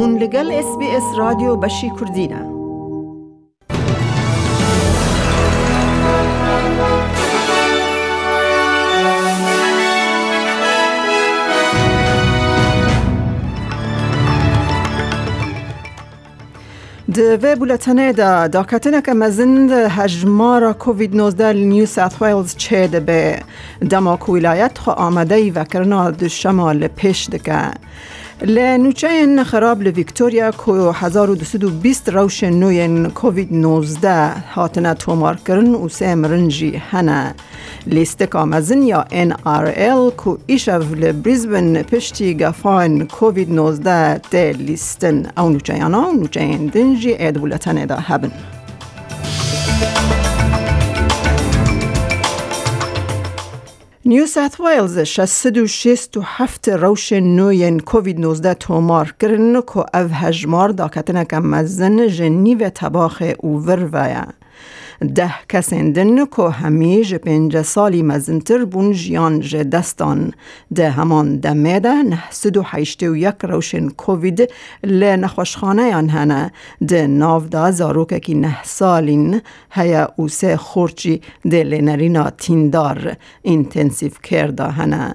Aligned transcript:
هون 0.00 0.18
لگل 0.18 0.52
اس 0.52 0.78
بی 0.78 0.86
اس 0.86 1.02
رادیو 1.18 1.56
بشی 1.56 1.90
کردینه. 2.00 2.40
د 17.14 17.58
بولتنه 17.58 18.12
دا 18.12 18.46
دا 18.46 18.62
کتنه 18.62 19.02
که 19.02 19.12
مزند 19.12 19.70
هجمار 19.72 20.72
کووید 20.72 21.16
19 21.16 21.52
نیو 21.52 21.86
ساوت 21.86 22.22
ویلز 22.22 22.56
چه 22.56 22.86
ده 22.86 23.00
به 23.00 23.42
دماک 23.90 24.28
ولایت 24.28 24.78
خو 24.78 24.90
آمده 24.90 25.52
و 25.52 25.64
کرنا 25.64 26.10
دو 26.10 26.28
شمال 26.28 26.88
پیش 26.88 27.28
دکه. 27.28 27.70
لنوچه 28.42 29.44
خراب 29.44 29.82
لویکتوریا 29.82 30.50
کو 30.50 30.92
1220 30.92 32.08
روش 32.08 32.44
نوین 32.44 33.10
کووید 33.10 33.52
19 33.52 34.32
هاتنه 34.54 34.94
تومار 34.94 35.36
کرن 35.46 35.74
و 35.74 35.88
سه 35.88 36.14
مرنجی 36.14 36.76
هنه 36.90 37.34
لیست 37.86 38.22
کامزن 38.22 38.82
یا 38.82 39.04
NRL 39.10 40.12
کو 40.16 40.36
ایشو 40.46 40.94
لبریزبن 40.94 41.82
پشتی 41.82 42.34
گفان 42.34 43.06
کووید 43.06 43.50
19 43.52 44.18
ده 44.30 44.52
لیستن. 44.52 45.26
او 45.38 45.48
نوچه 45.48 45.76
یانا 45.76 46.08
و 46.08 46.12
نوچه 46.12 46.56
دنجی 46.56 47.12
اید 47.12 47.34
بولتن 47.34 47.84
دا 47.86 47.96
هبن 47.96 48.30
نیو 54.04 54.26
ساوت 54.26 54.60
ویلز 54.60 54.98
667 54.98 56.68
روش 56.68 57.12
نوین 57.12 57.80
کووید 57.80 58.20
19 58.20 58.54
تومار 58.54 59.14
کرن 59.20 59.60
که 59.60 59.78
او 59.78 60.08
هجمار 60.12 60.68
دا 60.68 60.88
کتنه 60.88 61.24
که 61.24 61.38
مزن 61.38 62.08
جنی 62.08 62.54
و 62.54 62.70
تباخ 62.70 63.22
اوور 63.38 63.88
ویا. 63.92 64.26
ده 65.00 65.32
کسین 65.48 65.92
دن 65.92 66.26
که 66.26 66.42
همیج 66.42 67.14
پنج 67.14 67.62
سالی 67.62 68.02
مزنتر 68.02 68.64
بون 68.64 68.92
جیان 68.92 69.38
دستان. 69.72 70.32
ده 70.74 70.90
همان 70.90 71.36
دمه 71.36 71.80
ده 71.80 72.02
نه 72.02 72.22
سدو 72.30 72.62
حیشته 72.62 73.10
و 73.10 73.16
یک 73.16 73.34
روشن 73.42 73.88
کووید 73.88 74.50
ل 74.84 75.16
نخوشخانه 75.16 75.82
یان 75.82 76.08
هنه. 76.08 76.52
ده 76.88 77.06
ناو 77.06 77.40
دا 77.40 77.70
زاروکه 77.70 78.20
کی 78.20 78.34
نه 78.34 78.56
سالین. 78.64 79.40
هیا 79.70 80.12
او 80.16 80.28
سه 80.28 80.56
خورچی 80.56 81.20
ده 81.50 81.64
لنرینا 81.64 82.30
تیندار. 82.30 83.16
انتنسیف 83.44 84.18
کرده 84.22 84.64
هنه. 84.64 85.14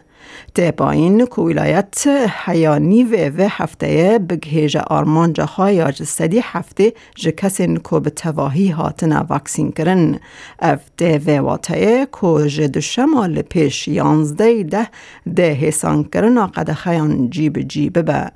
تپاین 0.55 1.25
که 1.25 1.41
ولایت 1.41 2.07
حیانی 2.45 3.03
و 3.03 3.29
و 3.29 3.47
هفته 3.51 4.19
بگهیج 4.29 4.77
آرمان 4.77 5.33
جاهای 5.33 5.75
یا 5.75 5.91
جستدی 5.91 6.39
هفته 6.43 6.93
جه 7.15 7.31
کسین 7.31 7.79
که 7.89 7.99
به 7.99 8.09
تواهی 8.09 8.69
هاتن 8.69 9.25
وکسین 9.29 9.71
کرن. 9.71 10.19
افته 10.59 11.21
و 11.25 11.39
واته 11.39 12.07
که 12.21 12.47
جه 12.49 12.79
شمال 12.79 13.41
پیش 13.41 13.87
یانزده 13.87 14.63
ده 14.63 14.87
ده 15.35 15.53
حسان 15.53 16.03
کرن 16.03 16.47
قد 16.47 16.71
خیان 16.71 17.29
جیب 17.29 17.61
جیب 17.61 18.05
به. 18.05 18.31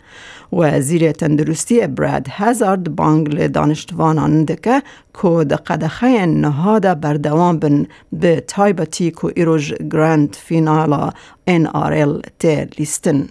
وزیر 0.52 1.12
تندرستی 1.12 1.86
براد 1.86 2.26
هزارد 2.30 2.96
بانگل 2.96 3.48
دانشتوانان 3.48 4.44
دکه 4.44 4.82
که 5.22 5.44
ده 5.44 5.56
قدخه 5.56 6.26
نهاد 6.26 7.00
بردوام 7.00 7.58
بن 7.58 7.86
به 8.12 8.40
تایبتی 8.40 9.10
که 9.10 9.32
ایروژ 9.36 9.72
گراند 9.72 10.36
فینالا 10.36 11.10
NRL 11.50 12.28
ته 12.38 12.68
لیستن. 12.78 13.28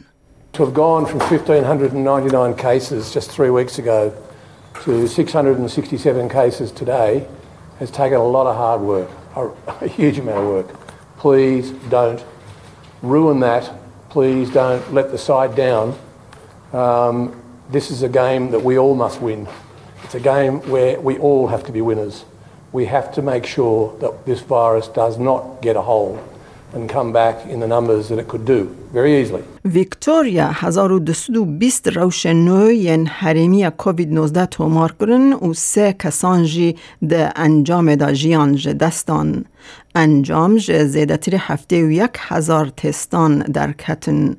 To 0.54 0.66
have 0.66 0.74
gone 0.74 1.06
from 1.08 1.20
1,599 1.20 2.54
cases 2.54 3.12
just 3.12 3.32
three 3.32 3.50
weeks 3.50 3.80
ago 3.80 4.14
to 4.84 5.08
667 5.08 6.30
cases 6.30 6.72
today 6.72 7.26
has 7.80 7.90
taken 7.90 8.18
a 8.18 8.24
lot 8.24 8.46
of 8.46 8.56
hard 8.56 8.82
work, 8.82 9.10
a, 9.36 9.50
a 9.84 9.88
huge 9.88 10.20
amount 10.20 10.40
of 10.40 10.46
work. 10.46 10.68
Please 11.18 11.72
don't 11.90 12.24
ruin 13.02 13.40
that. 13.40 13.72
Please 14.10 14.50
don't 14.52 14.94
let 14.94 15.12
the 15.12 15.18
side 15.18 15.56
down. 15.56 15.98
Um, 16.73 17.43
this 17.71 17.91
is 17.91 18.03
a 18.03 18.09
game 18.09 18.51
that 18.51 18.63
we 18.63 18.79
all 18.79 18.95
must 18.95 19.21
win. 19.21 19.49
It's 20.05 20.15
a 20.15 20.21
game 20.21 20.61
where 20.71 21.01
we 21.01 21.19
all 21.19 21.49
have 21.49 21.65
to 21.65 21.73
be 21.73 21.81
winners. 21.81 22.25
We 22.73 22.87
have 22.87 23.13
to 23.15 23.23
make 23.23 23.47
sure 23.47 23.97
that 23.99 24.27
this 24.27 24.41
virus 24.41 24.89
does 24.89 25.19
not 25.19 25.63
get 25.63 25.77
a 25.77 25.83
hold 25.83 26.19
and 26.73 26.89
come 26.89 27.13
back 27.13 27.47
in 27.47 27.61
the 27.61 27.67
numbers 27.67 28.09
that 28.09 28.19
it 28.19 28.29
could 28.29 28.45
do. 28.45 28.77
ویکتوریا 29.65 30.51
1220 30.53 31.89
روش 31.89 32.27
نو 32.27 32.71
ین 32.71 33.07
حریمی 33.07 33.71
کووید 33.71 34.13
19 34.13 34.47
تومار 34.47 34.95
کرن 35.01 35.33
و 35.33 35.53
سه 35.55 35.93
کسان 35.93 36.45
جی 36.45 36.77
ده 37.09 37.33
انجام 37.37 37.95
دا 37.95 38.13
جیان 38.13 38.55
جه 38.55 38.73
دستان. 38.73 39.45
انجام 39.95 40.57
جه 40.57 40.85
زیده 40.85 41.17
تیر 41.17 41.35
هفته 41.39 41.87
و 41.87 41.91
یک 41.91 42.11
هزار 42.19 42.69
تستان 42.69 43.39
در 43.39 43.73
کتن. 43.73 44.37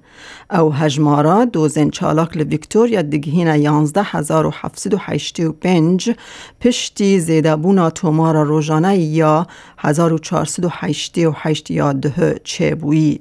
او 0.52 0.74
هجمارا 0.74 1.46
دوزن 1.46 1.90
چالاک 1.90 2.38
لویکتوریا 2.38 3.02
دگهین 3.02 3.48
یانزده 3.48 4.04
هزار 4.04 4.46
و 4.46 4.52
هفتصد 4.54 4.94
و 4.94 4.98
هشتی 5.00 5.44
و 5.46 5.52
پنج 5.52 6.16
پشتی 6.62 7.20
زیده 7.20 7.56
بونا 7.56 7.90
تومارا 7.90 8.44
روزانه 8.44 8.98
یا 8.98 9.48
هزار 9.78 10.14
و 10.14 10.18
چارصد 10.18 10.66
و 10.66 10.70
هشتی 10.72 11.26
و 11.26 11.34
هشت 11.36 11.72
یا 11.72 11.94
ده 11.94 12.40
چه 12.44 12.76
بویی. 12.76 13.20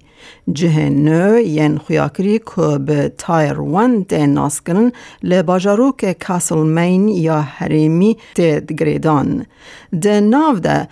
جه 0.59 0.91
نو 0.91 1.18
ین 1.47 1.79
خویاکری 1.79 2.39
که 2.39 2.79
به 2.79 3.13
تایر 3.19 3.61
وان 3.61 4.07
ده 4.09 4.51
لباجاروک 5.23 6.17
کاسل 6.27 6.59
مین 6.59 7.09
یا 7.09 7.41
حریمی 7.41 8.17
ده 8.35 8.61
گریدان. 8.61 9.47
ده 10.03 10.21
ناو 10.21 10.59
ده 10.59 10.89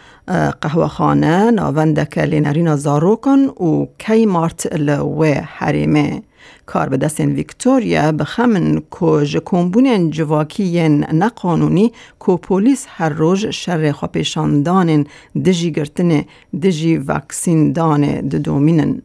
قهوه 0.60 0.88
خانه 0.88 1.50
ناونده 1.50 2.24
لینرینا 2.24 2.76
زاروکن 2.76 3.46
و 3.46 3.86
کی 3.98 4.26
مارت 4.26 4.76
لوه 4.76 5.40
حریمه. 5.56 6.22
کار 6.66 6.88
به 6.88 6.96
دستین 6.96 7.32
ویکتوریا 7.32 8.12
بخمن 8.12 8.82
که 9.00 9.24
جکومبون 9.24 10.10
جواکیین 10.10 11.04
نقانونی 11.12 11.92
که 12.26 12.36
پولیس 12.36 12.86
هر 12.88 13.08
روز 13.08 13.46
شر 13.46 13.92
خوپیشاندان 13.92 15.06
دجی 15.44 15.72
گرتن 15.72 16.24
دجی 16.62 16.96
وکسین 16.96 17.72
دان 17.72 18.20
ددومینن. 18.28 19.02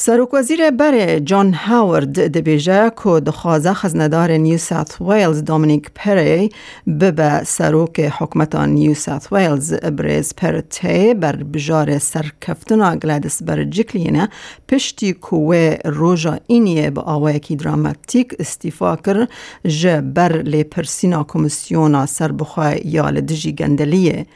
سروک 0.00 0.34
وزیر 0.34 0.70
بر 0.70 1.18
جان 1.18 1.54
هاورد 1.54 2.38
دبیجه 2.38 2.90
که 3.04 3.08
دخوازه 3.08 3.72
خزندار 3.72 4.32
نیو 4.32 4.58
ساوت 4.58 5.00
ویلز 5.00 5.44
دومینیک 5.44 5.90
پری 5.94 6.50
به 6.86 7.42
سروک 7.46 8.00
حکمت 8.00 8.56
نیو 8.56 8.94
ساوت 8.94 9.32
ویلز 9.32 9.74
بریز 9.74 10.34
پرتی 10.34 11.14
بر 11.14 11.36
بجار 11.36 11.98
سرکفتنا 11.98 12.96
گلادس 12.96 13.42
بر 13.42 13.64
جکلینه 13.64 14.28
پشتی 14.68 15.12
کوه 15.12 15.76
روژا 15.84 16.38
اینیه 16.46 16.90
با 16.90 17.02
آوه 17.02 17.38
کی 17.38 17.56
دراماتیک 17.56 18.34
استیفا 18.38 18.96
کر 18.96 19.26
جه 19.66 20.00
بر 20.00 20.42
لی 20.42 20.64
پرسینا 20.64 21.24
کمیسیونا 21.24 22.06
سربخواه 22.06 22.86
یا 22.86 23.10
لدجی 23.10 23.52
گندلیه. 23.52 24.26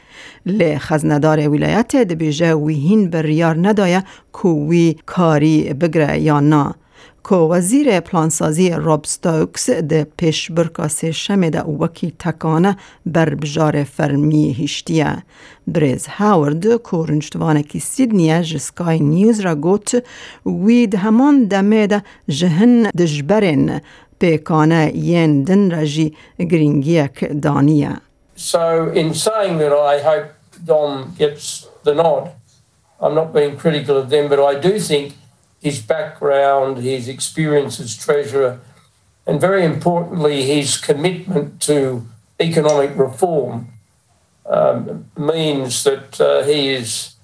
لی 0.45 0.77
خزندار 0.79 1.49
ولایت 1.49 1.95
دبیجه 1.95 2.53
ویهین 2.55 3.09
بر 3.09 3.21
ریار 3.21 3.67
ندایه 3.67 4.03
که 4.33 4.47
وی 4.47 4.95
کاری 5.05 5.73
بگره 5.73 6.19
یا 6.19 6.39
نه 6.39 6.73
که 7.29 7.35
وزیر 7.35 7.99
پلانسازی 7.99 8.69
راب 8.69 9.05
ستوکس 9.05 9.69
ده 9.69 10.07
پیش 10.17 10.51
برکاس 10.51 11.05
شمه 11.05 11.49
ده 11.49 11.61
وکی 11.61 12.13
تکانه 12.19 12.77
بر 13.05 13.35
بجار 13.35 13.83
فرمی 13.83 14.53
هشتیه. 14.53 15.23
بریز 15.67 16.07
هاورد 16.07 16.63
که 16.67 16.97
رنجتوانه 17.07 17.63
کی 17.63 17.79
سیدنیه 17.79 18.41
جسکای 18.41 18.99
نیوز 18.99 19.39
را 19.39 19.55
گوت 19.55 20.03
وی 20.45 20.87
ده 20.87 20.97
همان 20.97 21.43
دمه 21.43 21.87
ده 21.87 22.03
جهن 22.27 22.83
دجبرین 22.83 23.81
پیکانه 24.19 24.91
ین 24.95 25.43
دن 25.43 25.71
را 25.71 25.85
جی 25.85 26.13
گرینگیک 26.39 27.41
دانیه. 27.41 27.97
So 28.35 28.91
in 29.01 29.13
saying 29.13 29.57
that 29.59 29.73
I 29.93 29.95
hope 30.09 30.29
Dom 30.65 31.13
gets 31.17 31.67
the 31.83 31.93
nod, 31.93 32.23
I'm 33.03 33.15
not 33.15 33.33
being 33.33 33.57
critical 33.57 33.97
of 33.97 34.09
them, 34.09 34.29
but 34.29 34.39
I 34.39 34.57
do 34.57 34.79
think 34.79 35.15
his 35.61 35.81
background, 35.81 36.77
his 36.77 37.09
experience 37.09 37.79
as 37.79 37.97
treasurer, 37.97 38.61
and 39.27 39.41
very 39.41 39.65
importantly, 39.65 40.43
his 40.43 40.77
commitment 40.77 41.61
to 41.63 42.07
economic 42.39 42.97
reform 42.97 43.67
um, 44.45 45.09
means 45.17 45.83
that 45.83 46.19
uh, 46.19 46.43
he 46.43 46.69
is, 46.69 47.15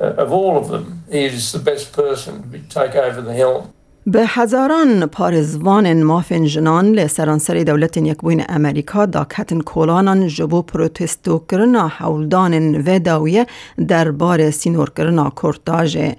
uh, 0.00 0.14
of 0.14 0.32
all 0.32 0.56
of 0.56 0.68
them, 0.68 1.04
he 1.10 1.24
is 1.24 1.50
the 1.50 1.58
best 1.58 1.92
person 1.92 2.50
to 2.52 2.60
take 2.60 2.94
over 2.94 3.20
the 3.20 3.34
helm. 3.34 3.72
به 4.08 4.24
هزاران 4.26 5.06
پارزوان 5.06 6.02
مافن 6.02 6.44
جنان 6.44 6.92
لسرانسر 6.92 7.62
دولت 7.62 7.96
یکبوین 7.96 8.44
امریکا 8.48 9.06
دا 9.06 9.24
کتن 9.24 9.60
کولانان 9.60 10.26
جبو 10.26 10.62
پروتستو 10.62 11.38
کرنا 11.38 11.88
حولدان 11.88 12.74
و 12.76 12.98
داویه 12.98 13.46
در 13.88 14.10
بار 14.10 14.50
سینور 14.50 14.90
کرنا 14.90 15.32
کرتاجه. 15.42 16.16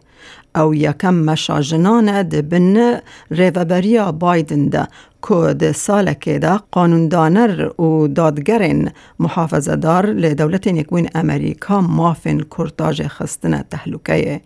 او 0.55 0.75
یکم 0.75 1.13
مشاجنان 1.13 2.23
ده 2.23 2.41
بن 2.41 3.01
ریوبریا 3.31 4.11
بایدن 5.21 5.53
ده 5.53 5.57
که 5.57 5.67
ده 5.67 5.71
سال 5.71 6.13
که 6.13 6.39
ده 6.39 6.59
قانون 6.71 7.07
دانر 7.07 7.81
و 7.81 8.07
دادگرن 8.07 8.91
محافظه 9.19 9.75
دار 9.75 10.05
لدولت 10.05 10.67
یکوین 10.67 11.09
امریکا 11.15 11.81
مافن 11.81 12.39
کرتاج 12.39 13.07
خستن 13.07 13.61
تحلوکه. 13.61 14.41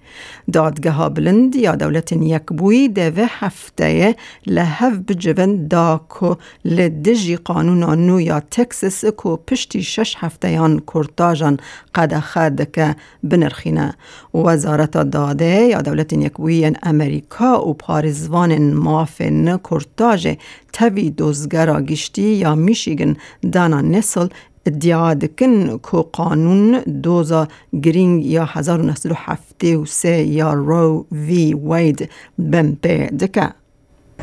دادگه 0.53 0.91
ها 0.91 1.09
بلند 1.09 1.55
یا 1.55 1.75
دولت 1.75 2.11
یکبوی 2.11 2.87
ده 2.87 3.09
و 3.09 3.27
هفته 3.29 4.15
لحف 4.47 4.93
بجوین 4.93 5.67
دا 5.67 6.01
که 6.19 6.37
لدجی 6.65 7.35
قانون 7.35 7.83
نو 7.83 8.21
یا 8.21 8.39
تکسس 8.39 9.05
که 9.05 9.37
پشتی 9.47 9.83
شش 9.83 10.15
هفته 10.19 10.51
یان 10.51 10.81
کرتاجان 10.93 11.57
قد 11.95 12.19
خد 12.19 12.71
که 12.71 12.95
بنرخینه. 13.23 13.93
وزارت 14.33 14.91
داده 14.91 15.45
یا 15.45 15.81
دولت 15.81 16.13
یکبوی 16.13 16.71
امریکا 16.83 17.67
و 17.67 17.73
پارزوان 17.73 18.73
مافن 18.73 19.57
کرتاج 19.57 20.37
توی 20.73 21.09
دوزگرا 21.09 21.81
گشتی 21.81 22.21
یا 22.21 22.55
میشیگن 22.55 23.15
دانا 23.51 23.81
نسل 23.81 24.27
ادعا 24.65 25.13
دکن 25.13 25.77
که 25.77 25.97
قانون 26.11 26.79
دوزا 26.79 27.47
گرینگ 27.83 28.25
یا 28.25 28.45
1973 28.45 30.23
یا 30.23 30.53
رو 30.53 31.05
وی 31.11 31.53
وید 31.53 32.09
بمپه 32.51 33.09
دکه 33.19 33.49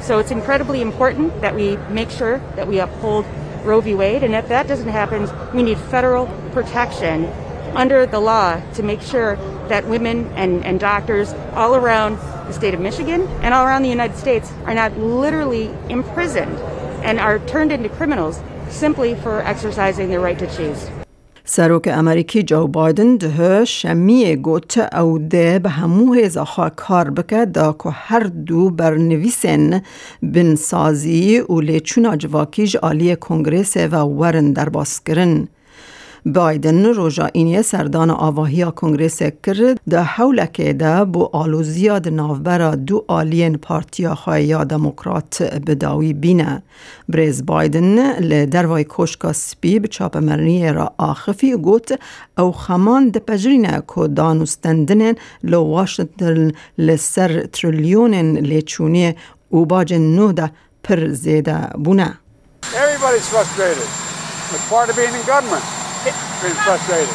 So 0.01 0.21
it's 0.21 0.31
incredibly 0.31 0.81
important 0.81 1.29
that 1.41 1.55
we 1.61 1.77
make 1.91 2.11
sure 2.19 2.39
that 2.57 2.67
we 2.69 2.79
uphold 2.79 3.25
Roe 3.65 3.81
v. 3.81 3.89
Wade, 3.95 4.23
and 4.23 4.33
if 4.41 4.47
that 4.49 4.69
doesn't 4.69 4.93
happen, 5.01 5.21
we 5.53 5.63
need 5.69 5.79
federal 5.95 6.27
protection 6.57 7.17
under 7.76 8.06
the 8.06 8.20
law 8.20 8.62
to 8.74 8.84
make 8.84 9.02
sure 9.02 9.36
that 9.68 9.88
women 9.88 10.28
and, 10.36 10.64
and 10.66 10.80
doctors 10.80 11.34
all 11.56 11.76
around 11.76 12.18
the 12.48 12.54
state 12.54 12.74
of 12.74 12.80
Michigan 12.80 13.22
and 13.42 13.54
all 13.54 13.66
around 13.66 13.84
the 13.84 13.90
United 13.90 14.18
States 14.18 14.52
are 14.66 14.74
not 14.74 14.98
literally 14.98 15.74
imprisoned 15.90 16.58
and 17.04 17.20
are 17.20 17.40
turned 17.40 17.72
into 17.72 17.90
criminals 17.90 18.42
simply 18.70 19.16
for 19.16 19.42
exercising 19.42 20.10
their 20.10 20.20
right 20.20 20.40
to 20.40 20.48
choose. 20.58 20.90
سروک 21.46 21.88
امریکی 21.88 22.44
جو 22.44 22.68
بایدن 22.68 23.18
ده 23.18 23.66
شمیه 23.66 24.36
گوت 24.36 24.78
او 24.78 25.20
ده 25.20 25.60
به 25.60 25.70
همو 25.70 26.14
هزاخوا 26.14 26.70
کار 26.70 27.10
بکه 27.10 27.46
دا 27.46 27.76
که 27.84 27.90
هر 27.90 28.20
دو 28.20 28.70
برنویسن 28.70 29.82
بن 30.24 30.56
سازی 30.56 31.40
و 31.40 31.60
لیچونا 31.60 32.16
جواکیج 32.16 32.78
آلی 32.78 33.16
کنگریس 33.16 33.78
و 33.78 33.96
ورن 33.96 34.54
در 34.54 34.70
باس 34.70 35.02
کرن. 35.04 35.48
بایدن 36.35 36.85
روژا 36.85 37.29
اینی 37.33 37.63
سردان 37.63 38.11
آواهی 38.11 38.65
کنگریس 38.65 39.23
کرد 39.23 39.81
ده 39.91 40.03
حولکه 40.03 40.73
ده 40.73 41.05
بو 41.05 41.29
آلوزیا 41.33 41.99
ده 41.99 42.11
نافبرا 42.11 42.75
دو 42.75 43.05
آلین 43.09 43.57
پارتیا 43.57 44.15
خواهی 44.15 44.65
دموکرات 44.65 45.43
بداوی 45.43 46.13
بینه. 46.13 46.63
بریز 47.09 47.47
بایدن 47.47 48.19
لدروای 48.21 48.85
کوشکا 48.85 49.33
سپی 49.33 49.79
به 49.79 49.89
چاپ 49.89 50.17
مرنی 50.17 50.73
را 50.73 50.93
آخفی 50.99 51.57
گوت 51.57 51.99
او 52.39 52.53
خمان 52.53 53.09
ده 53.09 53.21
پجرینه 53.21 53.83
که 53.95 54.09
دانوستندن 54.09 55.13
لو 55.43 55.65
واشنطن 55.65 56.53
لسر 56.79 57.47
تریلیونن 57.53 58.37
لیچونی 58.37 59.15
او 59.49 59.67
باج 59.67 59.95
نو 59.95 60.33
ده 60.33 60.51
پر 60.83 61.09
زیده 61.09 61.59
بونه. 61.85 62.19
Being 66.41 66.55
frustrated. 66.55 67.09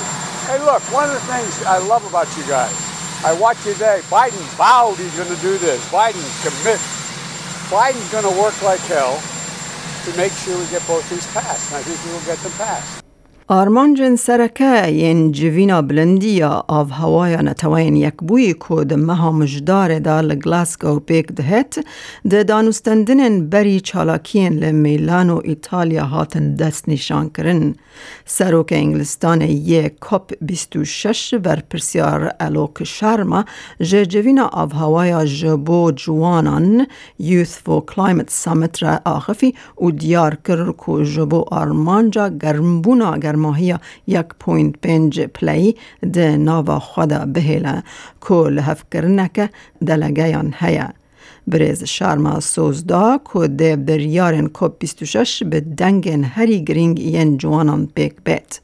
Hey, 0.52 0.60
look, 0.60 0.84
one 0.92 1.08
of 1.08 1.14
the 1.16 1.22
things 1.32 1.64
I 1.64 1.78
love 1.78 2.06
about 2.06 2.28
you 2.36 2.44
guys, 2.44 2.76
I 3.24 3.32
watch 3.40 3.56
you 3.66 3.72
today. 3.72 4.02
Biden 4.12 4.44
vowed 4.60 4.98
he's 4.98 5.16
going 5.16 5.34
to 5.34 5.42
do 5.42 5.58
this. 5.58 5.80
Biden 5.90 6.20
commit. 6.44 6.80
Biden's 7.72 8.12
going 8.12 8.26
to 8.26 8.42
work 8.42 8.62
like 8.62 8.82
hell 8.82 9.16
to 10.04 10.18
make 10.18 10.34
sure 10.34 10.60
we 10.60 10.68
get 10.68 10.86
both 10.88 11.10
these 11.10 11.26
passed, 11.28 11.72
and 11.72 11.78
I 11.78 11.84
think 11.84 12.04
we 12.06 12.12
will 12.12 12.26
get 12.26 12.38
them 12.40 12.52
passed. 12.54 13.03
آرمانجن 13.48 14.16
سرکه 14.16 14.92
ین 14.92 15.32
جوینا 15.32 15.82
بلندی 15.82 16.30
یا 16.30 16.64
آف 16.68 16.92
هوایا 16.92 17.42
نتوین 17.42 17.96
یک 17.96 18.14
بوی 18.14 18.54
کود 18.54 18.94
مها 18.94 19.32
مجدار 19.32 20.00
دا 20.00 20.22
لگلاسگو 20.22 21.00
پیک 21.00 21.28
دهت. 21.28 21.86
ده 22.30 22.44
دانوستندنن 22.44 23.50
بری 23.50 23.80
چالاکین 23.80 24.54
لمیلان 24.54 25.30
و 25.30 25.42
ایتالیا 25.44 26.06
هاتن 26.06 26.56
دست 26.56 26.90
نشان 26.90 27.30
کرن. 27.30 27.76
سروک 28.26 28.70
انگلستان 28.72 29.42
یک 29.42 29.94
کپ 30.02 30.34
26 30.42 31.34
بر 31.34 31.60
پرسیار 31.70 32.32
الوک 32.40 32.84
شرما. 32.84 33.46
جه 33.82 34.06
جوینا 34.06 34.46
آف 34.46 34.74
هوایا 34.74 35.26
جبو 35.26 35.92
جوانان. 35.92 36.88
یوث 37.20 37.58
فو 37.58 37.82
کلایمت 37.82 38.30
سامت 38.30 38.84
را 38.84 39.00
آخفی 39.06 39.54
و 39.82 39.92
دیار 39.92 40.36
کر 40.36 40.72
کو 40.72 41.04
جبو 41.04 41.46
آرمانجا 41.52 42.30
گرمبونا 43.34 43.54
گرماهی 43.54 43.76
یک 44.08 44.26
پوینت 44.40 44.76
پنج 44.82 45.22
پلی 45.22 45.76
ده 46.14 46.38
ناوا 46.38 46.80
خدا 46.80 47.26
بهیله 47.26 47.84
که 48.22 48.34
لحف 48.34 48.84
کرنک 48.92 49.50
دلگیان 49.88 50.54
هیا. 50.60 50.90
بریز 51.48 51.84
شرما 51.84 52.40
سوزدا 52.40 53.20
که 53.34 53.48
ده 53.48 53.76
بریارن 53.76 54.50
کپ 54.54 54.74
26 54.80 55.44
به 55.44 55.60
دنگن 55.60 56.24
هری 56.24 56.64
گرینگ 56.64 57.00
ین 57.00 57.38
جوانان 57.38 57.88
پیک 57.96 58.14
بیت. 58.26 58.60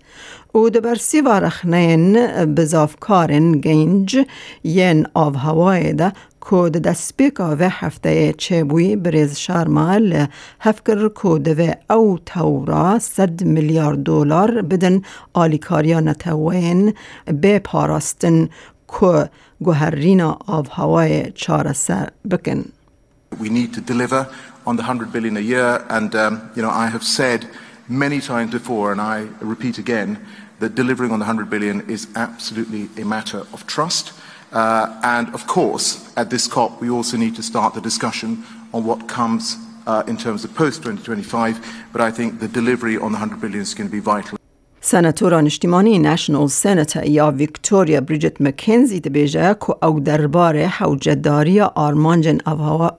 او 0.53 0.69
ده 0.69 0.79
برسی 0.79 1.21
وارخنین 1.21 2.13
بزافکارن 2.45 3.51
گنج 3.51 4.25
ین 4.63 5.07
آف 5.13 5.35
هوای 5.35 5.93
ده 5.93 6.13
که 6.50 6.70
ده 6.70 6.78
دسپیکا 6.78 7.56
و 7.56 7.68
هفته 7.68 8.34
چه 8.38 8.64
بوی 8.64 8.96
بریز 8.96 9.36
شرما 9.36 10.00
هفکر 10.60 11.08
که 11.22 11.38
ده 11.38 11.78
او 11.90 12.18
تورا 12.26 12.98
صد 12.98 13.44
میلیارد 13.44 14.02
دلار 14.02 14.62
بدن 14.62 15.02
آلیکاریا 15.32 16.00
نتوین 16.00 16.94
به 17.40 17.58
پاراستن 17.58 18.48
که 19.00 19.30
گوهرینا 19.60 20.38
آف 20.46 20.68
هوای 20.72 21.32
چار 21.34 21.72
سر 21.72 22.08
بکن. 22.30 22.64
We 23.40 23.48
need 23.48 23.74
to 23.74 23.80
deliver 23.80 24.28
on 24.66 24.76
the 24.76 24.82
100 24.82 25.12
billion 25.12 25.36
a 25.36 25.40
year, 25.40 25.84
and 25.88 26.14
um, 26.14 26.50
you 26.56 26.62
know 26.62 26.70
I 26.70 26.86
have 26.86 27.02
said 27.02 27.46
many 27.88 28.20
times 28.20 28.52
before, 28.52 28.92
and 28.92 29.00
I 29.00 29.26
repeat 29.40 29.78
again, 29.78 30.18
that 30.60 30.74
delivering 30.74 31.10
on 31.10 31.18
the 31.18 31.26
100 31.26 31.50
billion 31.50 31.80
is 31.90 32.06
absolutely 32.14 32.88
a 33.02 33.04
matter 33.04 33.40
of 33.52 33.66
trust. 33.66 34.12
Uh, 34.51 34.99
and 35.03 35.33
of 35.35 35.45
course, 35.45 36.11
at 36.17 36.29
this 36.29 36.47
COP, 36.47 36.81
we 36.81 36.89
also 36.89 37.17
need 37.17 37.35
to 37.35 37.43
start 37.43 37.73
the 37.73 37.81
discussion 37.81 38.43
on 38.73 38.83
what 38.83 39.07
comes 39.07 39.57
uh, 39.85 40.03
in 40.07 40.17
terms 40.17 40.43
of 40.43 40.53
post 40.55 40.83
2025. 40.83 41.85
But 41.91 42.01
I 42.01 42.11
think 42.11 42.39
the 42.39 42.47
delivery 42.47 42.95
on 42.95 43.11
the 43.11 43.19
100 43.19 43.41
billion 43.41 43.61
is 43.61 43.73
going 43.73 43.87
to 43.87 43.91
be 43.91 43.99
vital. 43.99 44.38
سناتوران 44.81 45.45
اجتماعی 45.45 45.99
نشنال 45.99 46.47
سنتا 46.47 47.05
یا 47.05 47.31
ویکتوریا 47.31 48.01
بریجت 48.01 48.41
مکنزی 48.41 48.99
دبیجه 48.99 49.53
که 49.53 49.85
او 49.85 49.99
درباره 49.99 50.67
حوجداری 50.67 51.61
آرمانجن 51.61 52.37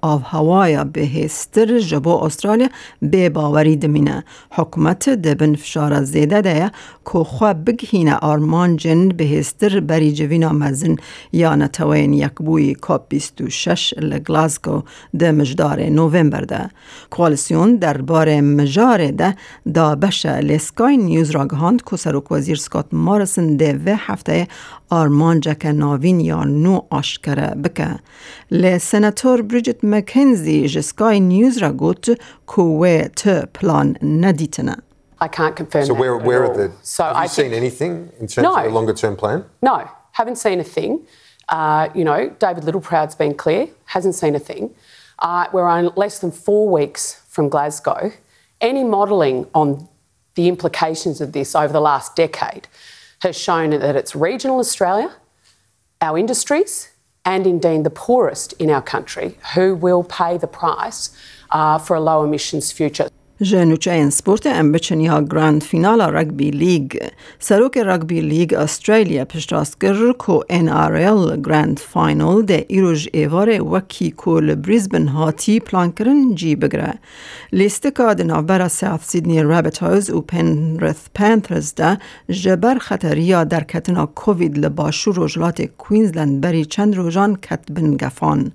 آف 0.03 0.23
هوایا 0.25 0.85
به 0.85 1.07
هستر 1.07 1.79
جبو 1.79 2.11
استرالیا 2.25 2.69
به 3.03 3.29
باوری 3.29 3.77
دمینه. 3.77 4.25
حکومت 4.51 5.09
دبن 5.09 5.55
فشار 5.55 6.05
زیده 6.05 6.41
ده 6.41 6.71
که 7.13 7.19
خواه 7.19 7.55
بگهین 7.55 8.09
آرمانجن 8.09 9.09
به 9.09 9.25
هستر 9.25 9.81
بری 9.81 10.13
جوینا 10.13 10.53
مزن 10.53 10.97
یا 11.33 11.55
نتوین 11.55 12.13
یک 12.13 12.35
بوی 12.35 12.75
کاب 12.75 13.07
26 13.09 13.95
لگلاسگو 13.99 14.83
ده 15.19 15.33
مجدار 15.33 15.83
نوامبر 15.83 16.41
ده. 16.41 16.71
کوالسیون 17.11 17.77
درباره 17.77 18.41
مجار 18.41 19.11
ده 19.11 19.37
دا 19.75 19.95
بشه 21.70 21.70
لسکای 21.70 21.70
نیوز 21.70 21.70
را 21.70 21.70
گهاند 21.70 21.84
که 21.84 21.98
سروک 21.98 22.32
وزیر 22.32 22.56
سکات 22.58 22.86
مارسن 22.92 23.58
ده 23.58 23.80
و 23.86 23.96
هفته 24.00 24.48
آرمان 24.90 25.40
جک 25.40 25.66
ناوین 25.66 26.20
یا 26.20 26.44
نو 26.44 26.82
آشکره 26.90 27.48
بکه. 27.48 27.88
لی 28.52 28.80
سناتور 28.80 29.42
بریجت 29.42 29.84
مکنزی 29.84 30.68
جسکای 30.68 31.20
نیوز 31.20 31.58
را 31.58 31.72
گوت 31.72 32.06
که 32.56 32.62
وی 32.62 33.04
ت 33.08 33.46
پلان 33.54 33.98
ندیتنه. 34.04 34.76
I 35.22 35.28
can't 35.28 35.56
confirm 35.56 35.86
So 35.86 35.94
that. 35.94 36.00
where, 36.02 36.18
where 36.18 36.44
are 36.46 36.54
the? 36.58 36.72
So 36.84 37.04
have 37.04 37.16
you 37.16 37.24
I 37.24 37.28
seen 37.28 37.52
think- 37.52 37.54
anything 37.54 38.10
in 38.22 38.28
terms 38.28 38.44
No. 38.48 38.56
of 38.58 38.66
a 38.66 38.70
longer 38.70 38.94
term 38.94 39.16
plan? 39.16 39.44
No, 39.64 39.78
haven't 40.12 40.38
seen 40.38 40.60
a 40.60 40.64
thing. 40.78 40.92
Uh, 41.58 41.86
you 42.00 42.04
know, 42.04 42.20
David 42.46 42.64
Littleproud's 42.68 43.16
been 43.24 43.34
clear, 43.44 43.68
hasn't 43.96 44.16
seen 44.16 44.36
a 44.36 44.40
thing. 44.40 44.64
Uh, 45.28 45.46
we're 45.54 45.70
on 45.78 45.84
less 46.04 46.16
than 46.20 46.32
four 46.32 46.64
weeks 46.80 47.04
from 47.34 47.50
Glasgow. 47.50 48.12
Any 48.70 48.84
modelling 48.84 49.38
on 49.54 49.68
the 50.35 50.49
implications 50.49 51.21
of 51.21 51.33
this 51.33 51.55
over 51.55 51.73
the 51.73 51.81
last 51.81 52.17
decade 52.17 52.69
has 53.21 53.37
shown 53.39 53.71
that 53.71 53.97
it's 53.97 54.17
regional 54.17 54.59
Australia, 54.59 55.15
our 56.01 56.17
industries, 56.19 56.91
and 57.25 57.47
indeed 57.47 57.85
the 57.85 57.91
poorest 57.91 58.55
in 58.55 58.71
our 58.71 58.83
country 58.83 59.37
who 59.55 59.75
will 59.75 60.03
pay 60.03 60.39
the 60.39 60.47
price 60.47 61.11
uh, 61.51 61.79
for 61.79 61.97
a 61.97 62.01
low 62.01 62.25
emissions 62.25 62.73
future. 62.73 63.09
جنوچه 63.43 64.11
سپورت 64.11 64.47
ام 64.47 64.73
بچن 64.73 65.01
یا 65.01 65.21
گراند 65.23 65.63
فینال 65.63 66.01
رگبی 66.01 66.51
لیگ 66.51 66.97
سروک 67.39 67.79
رگبی 67.79 68.21
لیگ 68.21 68.55
استرالیا 68.55 69.25
پشتاست 69.25 69.81
گر 69.81 70.13
کو 70.13 70.41
ان 70.51 70.69
آر 70.69 70.97
ال 70.97 71.43
گراند 71.43 71.79
فاینال 71.79 72.43
ده 72.43 72.65
ایروژ 72.69 73.09
ایوار 73.13 73.63
وکی 73.63 74.11
کول 74.11 74.55
بریزبن 74.55 75.09
هاتی 75.09 75.61
پلان 75.61 75.93
کرن 75.93 76.35
جی 76.35 76.57
بگره 76.57 76.95
لیستکا 77.53 78.15
ده 78.15 78.25
نوبر 78.25 78.69
ساوت 78.69 79.03
سیدنی 79.03 79.43
رابط 79.43 79.79
هاوز 79.79 80.11
و 80.11 80.21
پنرث 80.21 81.01
پانترز 81.15 81.75
ده 81.75 81.99
جبر 82.29 82.79
خطریا 82.79 83.45
در 83.45 83.65
کتنا 83.65 84.07
کووید 84.07 84.59
لباشو 84.59 85.13
روجلات 85.13 85.63
کوینزلند 85.63 86.41
بری 86.41 86.65
چند 86.65 86.97
روزان 86.97 87.37
کت 87.37 87.73
بن 87.73 87.97
گفان 87.97 88.53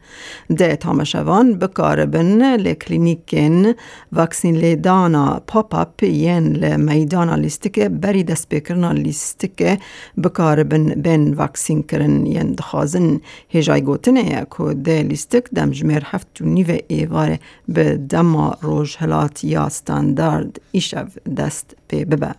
ده 0.57 0.75
تامشوان 0.75 1.53
بکاربن 1.53 2.55
لکلینیکن 2.55 3.73
واکسین 4.11 4.55
لی 4.55 4.74
دانا 4.75 5.41
پاپ 5.47 5.75
اپ 5.75 6.03
ین 6.03 6.53
ل 6.53 6.77
میدانا 6.77 7.35
لیستکه 7.35 7.89
بری 7.89 8.23
دست 8.23 8.49
بکرنا 8.49 8.91
لیستکه 8.91 9.77
بکاربن 10.23 10.85
بین 10.87 11.33
واکسین 11.33 11.83
کرن 11.83 12.25
ین 12.25 12.51
دخوازن 12.51 13.19
هجای 13.49 13.81
گوتنه 13.81 14.47
که 14.57 14.73
ده 14.73 15.03
لیستک 15.03 15.49
دم 15.55 15.71
جمیر 15.71 16.03
هفت 16.05 16.41
و 16.41 16.45
نیو 16.45 16.77
ایواره 16.87 17.39
به 17.67 17.97
دما 17.97 18.57
روش 18.61 18.95
هلات 18.97 19.43
یا 19.43 19.69
ستاندارد 19.69 20.61
ایشف 20.71 21.17
دست 21.37 21.75
ببه. 21.89 22.35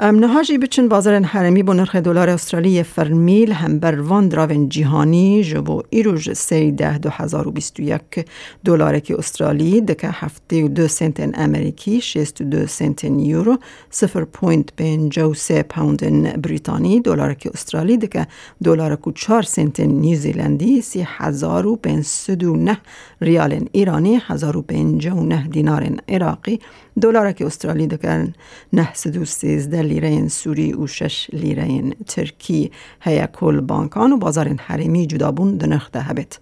نهاجی 0.00 0.58
بچن 0.58 0.88
بازار 0.88 1.22
حرمی 1.22 1.62
با 1.62 1.72
نرخ 1.72 1.96
دلار 1.96 2.30
استرالی 2.30 2.82
فرمیل 2.82 3.52
هم 3.52 3.78
بر 3.78 4.00
وان 4.00 4.28
دراون 4.28 4.68
جیهانی 4.68 5.44
جبو 5.44 5.82
ایروژ 5.90 6.32
سی 6.32 6.72
ده 6.72 6.98
دو 6.98 7.10
هزار 7.10 7.48
و 7.48 7.50
بیست 7.50 7.80
و 7.80 7.82
یک 7.82 8.26
دلار 8.64 8.98
که 8.98 9.18
استرالی 9.18 9.80
دکه 9.80 10.08
هفته 10.08 10.64
و 10.64 10.68
دو 10.68 10.88
سنت 10.88 11.38
امریکی 11.38 12.00
شست 12.00 12.40
و 12.40 12.44
دو 12.44 12.66
سنت 12.66 13.04
یورو 13.04 13.58
سفر 13.90 14.24
پوینت 14.24 14.68
بین 14.76 15.08
جو 15.08 15.34
سه 15.34 15.62
پوند 15.62 16.02
بریتانی. 16.42 17.00
دلار 17.00 17.34
که 17.34 17.50
استرالی 17.54 17.96
دکه 17.96 18.26
دلار 18.64 18.96
کو 18.96 19.12
چار 19.12 19.42
سنت 19.42 19.80
نیوزیلندی 19.80 20.80
سی 20.80 21.06
هزار 21.06 21.66
و 21.66 21.78
سد 22.02 22.44
و 22.44 22.56
نه 22.56 22.78
ریال 23.20 23.68
ایرانی 23.72 24.20
هزار 24.26 24.56
و 24.56 24.62
بین 24.62 24.98
جو 24.98 25.20
نه 25.24 25.48
دینار 25.48 25.90
عراقی. 26.08 26.60
دلار 27.00 27.32
که 27.32 27.46
استرالی 27.46 27.86
دکن 27.86 28.32
نه 28.72 28.94
سد 28.94 29.16
و 29.16 29.24
سیزده 29.24 29.82
لیره 29.82 30.28
سوری 30.28 30.72
و 30.72 30.86
شش 30.86 31.30
لیره 31.32 31.90
ترکی 32.06 32.70
هیا 33.00 33.26
کل 33.26 33.60
بانکان 33.60 34.12
و 34.12 34.16
بازار 34.16 34.48
حرمی 34.48 35.06
جدابون 35.06 35.56
دنخ 35.56 35.90
ده 35.90 36.00
هبت. 36.00 36.38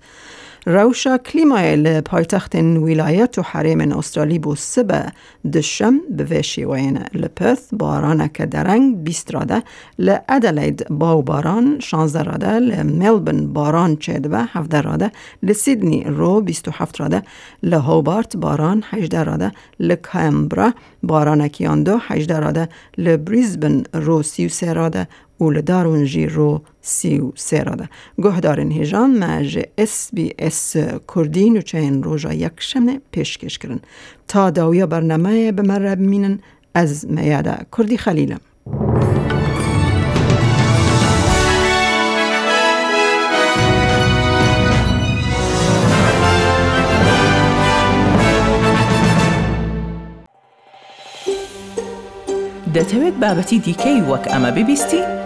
روشا 0.68 1.18
کلیمای 1.18 1.76
لپایتخت 1.76 2.54
ولایت 2.54 3.38
و 3.38 3.42
حریم 3.42 3.92
استرالی 3.92 4.38
بو 4.38 4.54
سبه 4.54 5.06
دشم 5.52 6.00
به 6.10 6.24
وشی 6.24 6.64
وین 6.64 6.98
لپث 7.14 7.74
باران 7.74 8.28
که 8.28 8.46
درنگ 8.46 9.04
بیست 9.04 9.34
راده 9.34 9.62
لعدلید 9.98 10.86
باو 10.88 11.22
باران 11.22 11.80
شانزده 11.80 12.22
راده 12.22 12.50
لملبن 12.58 13.52
باران 13.52 13.96
چید 13.96 14.32
و 14.32 14.36
هفته 14.36 14.80
راده 14.80 15.12
لسیدنی 15.42 16.04
رو 16.04 16.40
بیست 16.40 16.68
و 16.68 16.70
هفت 16.74 17.00
راده 17.00 17.22
لهوبارت 17.62 18.36
باران 18.36 18.84
هجده 18.90 19.24
راده 19.24 19.52
لکمبرا 19.80 20.72
باران 21.02 21.48
کیان 21.48 21.82
دو 21.82 21.98
هجده 22.00 22.38
راده 22.38 22.68
لبریزبن 22.98 23.82
رو 23.94 24.22
سی 24.22 24.46
و 24.46 24.48
سه 24.48 24.72
راده 24.72 25.08
جی 26.04 26.26
رو 26.26 26.62
سی 26.80 27.32
سه 27.34 27.62
راده 27.62 27.88
گهدارن 28.18 28.70
هیجان 28.70 29.24
مج 29.24 29.62
اس 29.78 30.10
بی 30.12 30.34
اس 30.38 30.76
کردین 31.14 31.56
و 31.56 31.60
چین 31.60 32.02
روژا 32.02 32.32
یک 32.32 32.52
شمنه 32.58 33.00
پیشکش 33.10 33.58
کرن 33.58 33.80
تا 34.28 34.50
داویا 34.50 34.86
برنامه 34.86 35.52
به 35.52 35.62
مرب 35.62 35.98
مینن 35.98 36.38
از 36.74 37.10
میاده 37.10 37.56
کردی 37.76 37.96
خلیلم 37.96 38.40
دەتەوێت 52.76 53.16
بابەتی 53.22 53.58
دیکەی 53.66 53.98
وەک 54.10 54.24
ئەمە 54.32 54.50
ببیستی؟ 54.56 55.25